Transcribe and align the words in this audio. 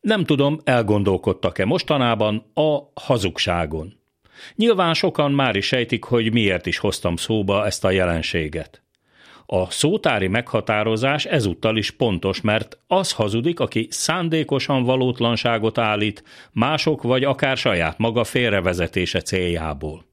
Nem 0.00 0.24
tudom, 0.24 0.58
elgondolkodtak-e 0.64 1.64
mostanában 1.64 2.50
a 2.54 2.78
hazugságon. 2.94 3.98
Nyilván 4.54 4.94
sokan 4.94 5.32
már 5.32 5.56
is 5.56 5.66
sejtik, 5.66 6.04
hogy 6.04 6.32
miért 6.32 6.66
is 6.66 6.78
hoztam 6.78 7.16
szóba 7.16 7.66
ezt 7.66 7.84
a 7.84 7.90
jelenséget. 7.90 8.82
A 9.46 9.70
szótári 9.70 10.28
meghatározás 10.28 11.24
ezúttal 11.24 11.76
is 11.76 11.90
pontos, 11.90 12.40
mert 12.40 12.78
az 12.86 13.12
hazudik, 13.12 13.60
aki 13.60 13.86
szándékosan 13.90 14.82
valótlanságot 14.82 15.78
állít, 15.78 16.24
mások 16.52 17.02
vagy 17.02 17.24
akár 17.24 17.56
saját 17.56 17.98
maga 17.98 18.24
félrevezetése 18.24 19.20
céljából. 19.20 20.09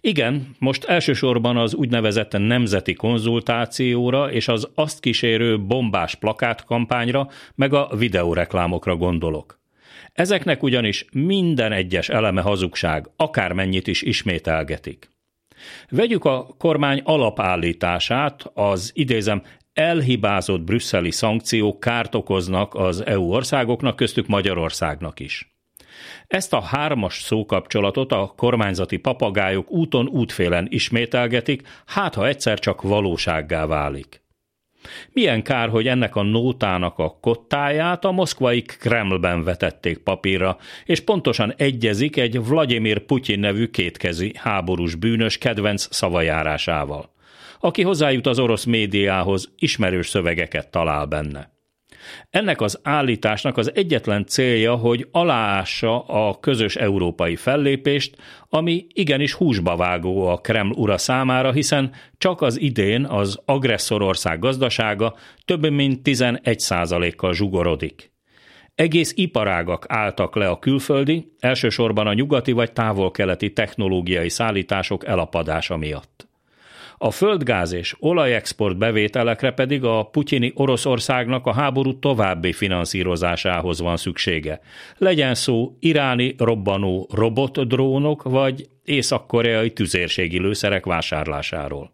Igen, 0.00 0.56
most 0.58 0.84
elsősorban 0.84 1.56
az 1.56 1.74
úgynevezett 1.74 2.32
nemzeti 2.32 2.94
konzultációra 2.94 4.32
és 4.32 4.48
az 4.48 4.68
azt 4.74 5.00
kísérő 5.00 5.60
bombás 5.60 6.14
plakátkampányra, 6.14 7.28
meg 7.54 7.72
a 7.72 7.90
videóreklámokra 7.96 8.96
gondolok. 8.96 9.60
Ezeknek 10.12 10.62
ugyanis 10.62 11.04
minden 11.12 11.72
egyes 11.72 12.08
eleme 12.08 12.40
hazugság, 12.40 13.10
akármennyit 13.16 13.86
is 13.86 14.02
ismételgetik. 14.02 15.08
Vegyük 15.88 16.24
a 16.24 16.46
kormány 16.58 17.00
alapállítását, 17.04 18.50
az 18.54 18.90
idézem 18.94 19.42
elhibázott 19.72 20.60
brüsszeli 20.60 21.10
szankciók 21.10 21.80
kárt 21.80 22.14
okoznak 22.14 22.74
az 22.74 23.06
EU 23.06 23.32
országoknak, 23.32 23.96
köztük 23.96 24.26
Magyarországnak 24.26 25.20
is. 25.20 25.59
Ezt 26.26 26.52
a 26.52 26.60
hármas 26.60 27.20
szókapcsolatot 27.20 28.12
a 28.12 28.32
kormányzati 28.36 28.96
papagájok 28.96 29.70
úton 29.70 30.08
útfélen 30.08 30.66
ismételgetik, 30.70 31.62
hát 31.86 32.14
ha 32.14 32.26
egyszer 32.26 32.58
csak 32.58 32.82
valósággá 32.82 33.66
válik. 33.66 34.20
Milyen 35.12 35.42
kár, 35.42 35.68
hogy 35.68 35.86
ennek 35.86 36.16
a 36.16 36.22
nótának 36.22 36.98
a 36.98 37.18
kottáját 37.20 38.04
a 38.04 38.10
moszkvai 38.10 38.62
Kremlben 38.62 39.44
vetették 39.44 39.98
papírra, 39.98 40.58
és 40.84 41.00
pontosan 41.00 41.54
egyezik 41.56 42.16
egy 42.16 42.44
Vladimir 42.44 42.98
Putyin 42.98 43.38
nevű 43.38 43.66
kétkezi 43.66 44.32
háborús 44.36 44.94
bűnös 44.94 45.38
kedvenc 45.38 45.94
szavajárásával, 45.94 47.12
aki 47.60 47.82
hozzájut 47.82 48.26
az 48.26 48.38
orosz 48.38 48.64
médiához, 48.64 49.52
ismerős 49.58 50.08
szövegeket 50.08 50.70
talál 50.70 51.06
benne. 51.06 51.59
Ennek 52.30 52.60
az 52.60 52.80
állításnak 52.82 53.56
az 53.56 53.70
egyetlen 53.74 54.26
célja, 54.26 54.74
hogy 54.74 55.08
aláássa 55.10 56.00
a 56.00 56.38
közös 56.38 56.76
európai 56.76 57.36
fellépést, 57.36 58.16
ami 58.48 58.86
igenis 58.92 59.32
húsba 59.32 59.76
vágó 59.76 60.26
a 60.26 60.36
Kreml 60.36 60.72
ura 60.72 60.98
számára, 60.98 61.52
hiszen 61.52 61.92
csak 62.18 62.42
az 62.42 62.60
idén 62.60 63.04
az 63.04 63.40
agresszorország 63.44 64.38
gazdasága 64.38 65.14
több 65.44 65.70
mint 65.70 66.00
11% 66.04 67.12
kal 67.16 67.34
zsugorodik. 67.34 68.12
Egész 68.74 69.12
iparágak 69.16 69.84
álltak 69.88 70.36
le 70.36 70.48
a 70.48 70.58
külföldi, 70.58 71.32
elsősorban 71.38 72.06
a 72.06 72.14
nyugati 72.14 72.52
vagy 72.52 72.72
távol-keleti 72.72 73.52
technológiai 73.52 74.28
szállítások 74.28 75.06
elapadása 75.06 75.76
miatt. 75.76 76.29
A 77.02 77.10
földgáz 77.10 77.72
és 77.72 77.94
olajexport 77.98 78.76
bevételekre 78.76 79.50
pedig 79.52 79.84
a 79.84 80.02
putyini 80.02 80.52
Oroszországnak 80.54 81.46
a 81.46 81.52
háború 81.52 81.98
további 81.98 82.52
finanszírozásához 82.52 83.80
van 83.80 83.96
szüksége. 83.96 84.60
Legyen 84.96 85.34
szó 85.34 85.76
iráni 85.78 86.34
robbanó 86.38 87.08
robotdrónok 87.12 88.22
vagy 88.22 88.68
észak-koreai 88.84 89.72
tüzérségi 89.72 90.38
lőszerek 90.38 90.84
vásárlásáról. 90.84 91.92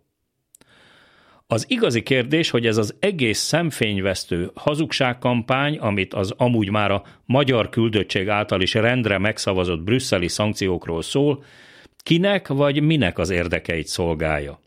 Az 1.46 1.64
igazi 1.68 2.02
kérdés, 2.02 2.50
hogy 2.50 2.66
ez 2.66 2.76
az 2.76 2.94
egész 2.98 3.38
szemfényvesztő 3.38 4.50
hazugságkampány, 4.54 5.78
amit 5.78 6.14
az 6.14 6.34
amúgy 6.36 6.70
már 6.70 6.90
a 6.90 7.02
magyar 7.24 7.68
küldöttség 7.68 8.28
által 8.28 8.60
is 8.60 8.74
rendre 8.74 9.18
megszavazott 9.18 9.82
brüsszeli 9.82 10.28
szankciókról 10.28 11.02
szól, 11.02 11.44
kinek 12.02 12.48
vagy 12.48 12.82
minek 12.82 13.18
az 13.18 13.30
érdekeit 13.30 13.86
szolgálja. 13.86 14.64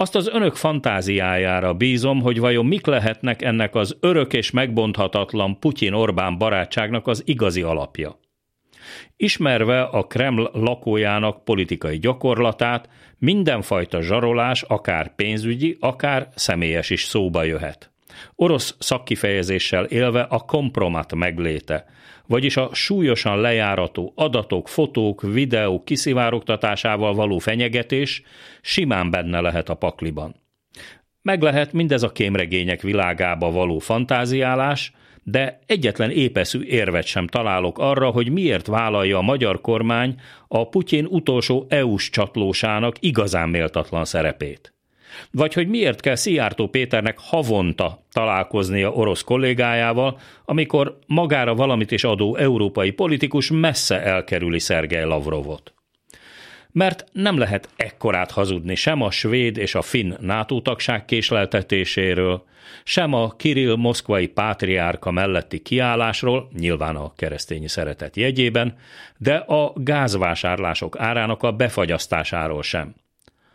Azt 0.00 0.14
az 0.14 0.28
önök 0.28 0.54
fantáziájára 0.54 1.74
bízom, 1.74 2.20
hogy 2.20 2.38
vajon 2.38 2.66
mik 2.66 2.86
lehetnek 2.86 3.42
ennek 3.42 3.74
az 3.74 3.96
örök 4.00 4.32
és 4.32 4.50
megbonthatatlan 4.50 5.58
Putyin-Orbán 5.58 6.38
barátságnak 6.38 7.06
az 7.06 7.22
igazi 7.26 7.62
alapja. 7.62 8.18
Ismerve 9.16 9.82
a 9.82 10.02
Kreml 10.02 10.50
lakójának 10.52 11.44
politikai 11.44 11.98
gyakorlatát, 11.98 12.88
mindenfajta 13.18 14.00
zsarolás, 14.00 14.62
akár 14.62 15.14
pénzügyi, 15.14 15.76
akár 15.80 16.28
személyes 16.34 16.90
is 16.90 17.04
szóba 17.04 17.42
jöhet. 17.42 17.90
Orosz 18.34 18.76
szakkifejezéssel 18.78 19.84
élve 19.84 20.20
a 20.20 20.38
kompromat 20.38 21.14
megléte, 21.14 21.84
vagyis 22.26 22.56
a 22.56 22.74
súlyosan 22.74 23.40
lejárató 23.40 24.12
adatok, 24.16 24.68
fotók, 24.68 25.22
videók 25.22 25.84
kiszivárogtatásával 25.84 27.14
való 27.14 27.38
fenyegetés 27.38 28.22
simán 28.60 29.10
benne 29.10 29.40
lehet 29.40 29.68
a 29.68 29.74
pakliban. 29.74 30.34
Meg 31.22 31.42
lehet 31.42 31.72
mindez 31.72 32.02
a 32.02 32.12
kémregények 32.12 32.82
világába 32.82 33.50
való 33.50 33.78
fantáziálás, 33.78 34.92
de 35.22 35.58
egyetlen 35.66 36.10
épeszű 36.10 36.62
érvet 36.62 37.04
sem 37.04 37.26
találok 37.26 37.78
arra, 37.78 38.10
hogy 38.10 38.30
miért 38.30 38.66
vállalja 38.66 39.18
a 39.18 39.22
magyar 39.22 39.60
kormány 39.60 40.20
a 40.48 40.68
Putyin 40.68 41.06
utolsó 41.06 41.66
EU-s 41.68 42.10
csatlósának 42.10 42.96
igazán 43.00 43.48
méltatlan 43.48 44.04
szerepét. 44.04 44.77
Vagy 45.30 45.54
hogy 45.54 45.68
miért 45.68 46.00
kell 46.00 46.14
Szijjártó 46.14 46.68
Péternek 46.68 47.18
havonta 47.18 48.04
találkoznia 48.12 48.92
orosz 48.92 49.22
kollégájával, 49.22 50.18
amikor 50.44 50.98
magára 51.06 51.54
valamit 51.54 51.90
is 51.90 52.04
adó 52.04 52.36
európai 52.36 52.90
politikus 52.90 53.50
messze 53.50 54.02
elkerüli 54.02 54.58
Szergej 54.58 55.04
Lavrovot. 55.04 55.72
Mert 56.72 57.04
nem 57.12 57.38
lehet 57.38 57.68
ekkorát 57.76 58.30
hazudni 58.30 58.74
sem 58.74 59.02
a 59.02 59.10
svéd 59.10 59.56
és 59.56 59.74
a 59.74 59.82
finn 59.82 60.14
NATO 60.20 60.60
tagság 60.60 61.04
késleltetéséről, 61.04 62.44
sem 62.84 63.12
a 63.12 63.30
Kirill 63.36 63.76
moszkvai 63.76 64.26
pátriárka 64.26 65.10
melletti 65.10 65.58
kiállásról, 65.58 66.48
nyilván 66.58 66.96
a 66.96 67.12
keresztényi 67.16 67.68
szeretet 67.68 68.16
jegyében, 68.16 68.76
de 69.16 69.34
a 69.34 69.72
gázvásárlások 69.74 70.98
árának 70.98 71.42
a 71.42 71.52
befagyasztásáról 71.52 72.62
sem. 72.62 72.94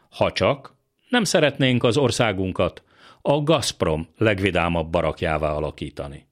Ha 0.09 0.31
csak 0.31 0.75
nem 1.13 1.23
szeretnénk 1.23 1.83
az 1.83 1.97
országunkat 1.97 2.83
a 3.21 3.43
Gazprom 3.43 4.07
legvidámabb 4.17 4.89
barakjává 4.89 5.51
alakítani. 5.51 6.27